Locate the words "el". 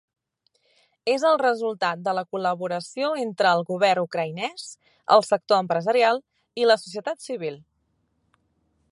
1.31-1.35, 3.57-3.61, 5.17-5.25